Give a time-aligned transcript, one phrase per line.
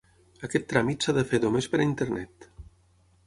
[0.45, 2.51] Aquest tràmit s'ha de fer només per Internet.